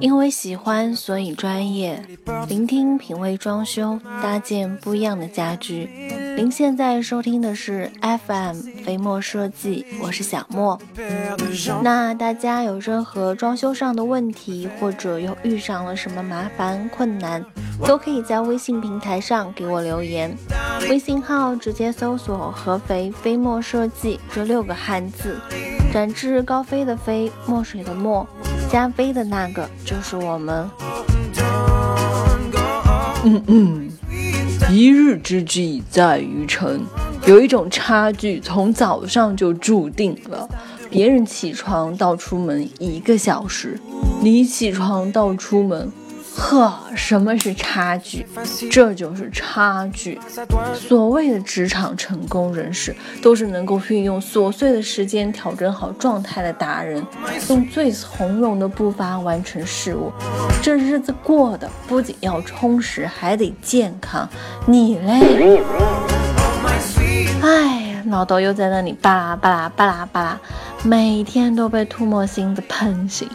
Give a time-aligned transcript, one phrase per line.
[0.00, 2.02] 因为喜欢，所以专业。
[2.48, 5.90] 聆听品味装修，搭建不一样的家居。
[6.38, 10.80] 您现在收听的是 FM 飞墨设计，我是小莫。
[11.82, 17.44] 那大家有任何装修上的问题，或者又遇上了什么麻烦困难，
[17.84, 20.34] 都可以在微信平台上给我留言。
[20.88, 25.38] 微信号直接搜索“合肥飞墨设计”这六个汉字，
[25.92, 28.26] 展翅高飞的飞，墨水的墨。
[28.70, 30.70] 加菲的那个就是我们。
[33.24, 33.90] 嗯嗯，
[34.70, 36.80] 一日之计在于晨，
[37.26, 40.48] 有一种差距从早上就注定了。
[40.88, 43.78] 别人起床到出门一个小时，
[44.22, 45.90] 你起床到出门。
[46.36, 48.26] 呵，什么是差距？
[48.70, 50.18] 这就是差距。
[50.74, 57.04] 所谓的职场成功人士，都是能够运用琐碎的时间调整好状态的达人，
[57.48, 60.12] 用最从容的步伐完成事物。
[60.62, 64.28] 这日子过得不仅要充实，还得健康。
[64.66, 65.60] 你嘞？
[67.42, 70.40] 哎，老豆又在那里巴拉巴拉巴拉巴拉，
[70.84, 73.28] 每天都被吐沫星子喷醒。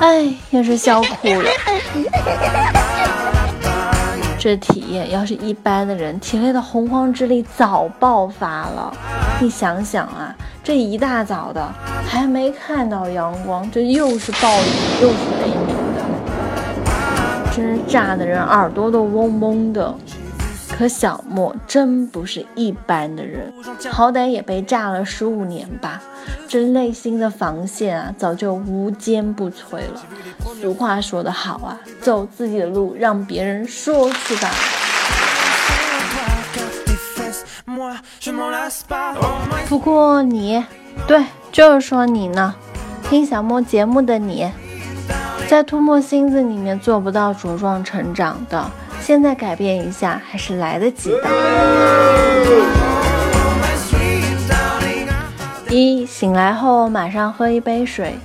[0.00, 1.50] 哎，也是笑哭了。
[4.38, 8.90] 这体验要是一般的人，体内的洪荒之力早爆发了。
[9.40, 11.68] 你想想啊，这一大早的，
[12.06, 14.66] 还没看到阳光，这又是暴雨
[15.02, 16.02] 又是雷鸣的，
[17.52, 19.92] 真是炸的人耳朵都嗡嗡的。
[20.78, 23.52] 可小莫真不是一般的人，
[23.90, 26.00] 好歹也被炸了十五年吧，
[26.46, 30.00] 这内心的防线啊，早就无坚不摧了。
[30.62, 34.48] 俗话说得好啊，走自己的路，让别人说去吧。
[39.68, 40.64] 不过你，
[41.08, 42.54] 对，就是说你呢，
[43.10, 44.48] 听小莫节目的你，
[45.48, 48.70] 在吐沫星子里面做不到茁壮成长的。
[49.08, 51.30] 现在改变一下还是来得及的。
[55.70, 58.18] 一醒来后马上喝一杯水，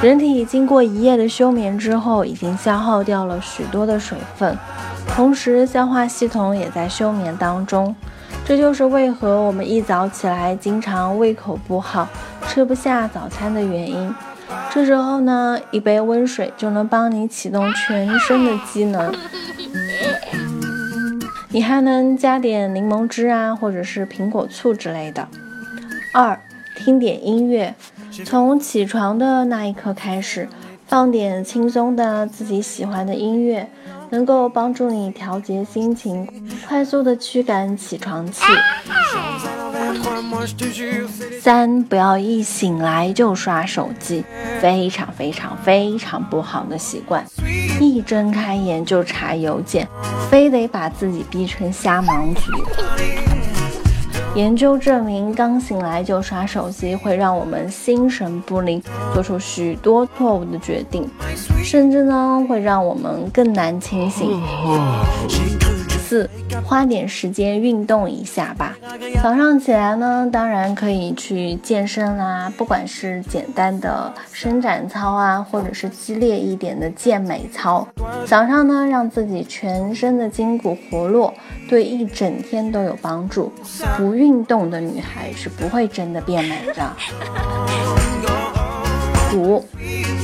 [0.00, 4.56] 人体经过一夜的休眠之后，已经消耗掉了许多的水分，
[5.06, 7.94] 同时消化系统也在休眠当中。
[8.46, 12.08] 这就是为何我们一早起来经常胃口不好，
[12.48, 14.14] 吃不下早餐的原因。
[14.70, 19.14] 这时候呢，一杯温水就能帮你启动全身的机能。
[21.54, 25.28] 你还能加点柠檬汁啊，或者是苹果醋之类的。
[26.12, 26.36] 二，
[26.76, 27.72] 听点音乐，
[28.24, 30.48] 从起床的那一刻开始，
[30.88, 33.68] 放点轻松的自己喜欢的音乐，
[34.10, 36.28] 能够帮助你调节心情，
[36.66, 38.42] 快速的驱赶起床气。
[41.40, 44.24] 三，不要一醒来就刷手机，
[44.60, 47.24] 非常非常非常不好的习惯。
[47.80, 49.86] 一睁开眼就查邮件，
[50.30, 52.40] 非得把自己逼成瞎忙局。
[54.34, 61.08] 研究证明，刚醒来就刷手机会让我们心神不宁，做出许多错误的决定，
[61.62, 64.42] 甚至呢会让我们更难清醒。
[66.06, 66.28] 四，
[66.62, 68.76] 花点时间运动一下吧。
[69.22, 77.88] 早上起来呢，当然可以去健身啦，不管是简单的伸展操啊，或者是激烈一点的健美操。
[78.26, 81.32] 早上呢，让自己全身的筋骨活络，
[81.68, 83.50] 对一整天都有帮助。
[83.96, 86.92] 不运动的女孩是不会真的变美的。
[89.34, 89.64] 五，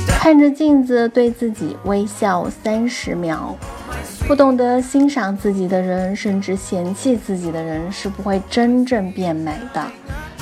[0.07, 3.55] 看着镜子对自己微笑三十秒。
[4.31, 9.85] 不懂得欣赏自己的人，甚至嫌弃自己的人，是不会真正变美的。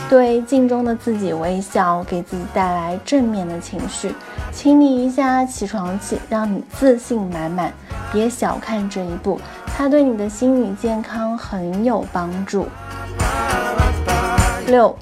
[0.08, 4.14] 对镜中的自己微笑，给自己带来正面的情绪，
[4.52, 7.74] 清理一下起床气，让你自信满满。
[8.14, 9.42] 别小看这一步，
[9.76, 12.68] 它对你的心理健康很有帮助。
[14.68, 14.96] 六，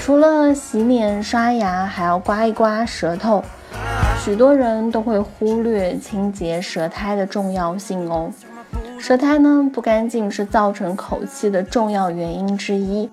[0.00, 3.44] 除了洗脸刷牙，还要刮一刮舌头。
[4.24, 8.32] 许多人都会忽略清洁舌苔的重要性哦。
[8.98, 13.06] 舌苔呢不干净是造成口气的重要原因之一。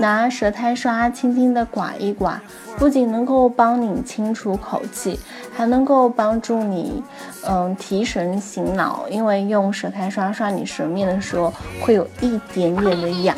[0.00, 2.40] 拿舌苔刷轻轻的刮一刮，
[2.78, 5.20] 不仅能够帮你清除口气，
[5.54, 7.02] 还能够帮助你，
[7.46, 9.04] 嗯，提神醒脑。
[9.10, 11.52] 因为用舌苔刷刷你舌面的时候，
[11.82, 13.36] 会有一点点的痒。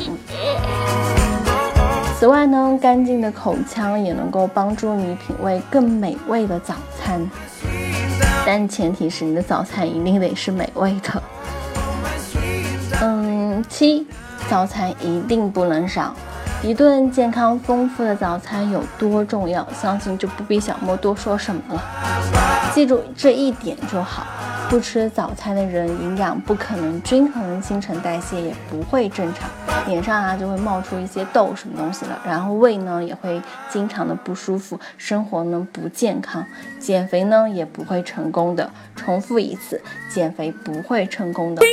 [2.17, 6.73] 此外呢，干净的口腔也能够帮助你品味更美味的早
[7.07, 7.31] 餐，
[8.45, 11.23] 但前提是你的早餐一定得是美味的。
[13.01, 14.05] 嗯，七，
[14.49, 16.13] 早餐一定不能少，
[16.61, 21.81] 一顿健康丰富的早餐有多重要，相信就不必小莫多说什么了。
[22.73, 24.27] 记住这一点就好。
[24.69, 29.49] 不吃早餐的人，营养不可能均衡，新陈代谢也不会正常，
[29.87, 36.45] 脸上啊就会冒出一些痘什么东西的，然后胃呢也会经常的不舒服，生活呢不健康，
[36.79, 38.69] 减肥呢也不会成功的。
[38.93, 39.81] 重复一次，
[40.13, 41.63] 减肥不会成功的。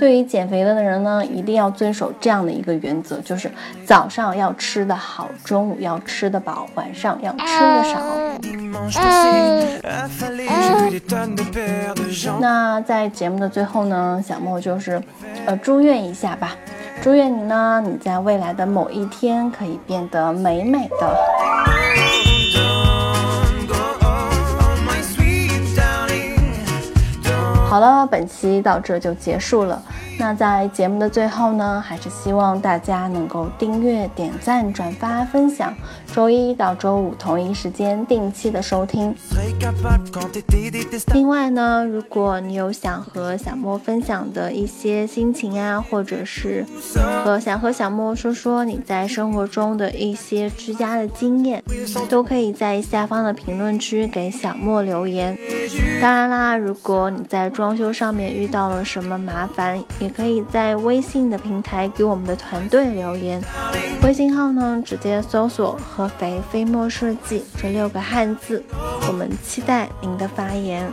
[0.00, 3.50] 对于减肥的人呢，一定要遵守这样的一个原则，就是
[3.84, 8.00] 早上要吃的好，中午要吃得饱，晚上要吃的少。
[12.40, 15.02] 那在节目的最后呢，小莫就是
[15.44, 16.56] 呃祝愿一下吧，
[17.02, 21.39] 祝愿你呢，你在未来的某一天可以变得美美的。
[27.70, 29.80] 好了，本期到这就结束了。
[30.18, 35.72] 那在节目的最后呢，还是希望大家能够订阅、点赞、转发、分享。
[36.12, 39.14] 周一到周五同一时间定期的收听。
[41.14, 46.66] 另外呢，如果你有想和小莫分享的一些心情啊，或者是
[47.24, 51.62] 和想和小莫说说你在生活中的一些居家的经验，
[52.08, 55.38] 都可以在下方的评论区给小莫留言。
[56.02, 63.38] 当然啦，如果你在装修上面遇到了什么麻烦，也可以在微信的平台给我们的团队留言，
[64.02, 68.64] 微信号呢直接搜索“合肥飞墨设计”这六个汉字，
[69.06, 70.90] 我们期待您的发言。